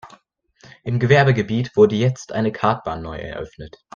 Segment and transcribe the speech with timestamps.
[0.83, 3.77] Im Gewerbegebiet wurde jetzt eine Kartbahn neu eröffnet.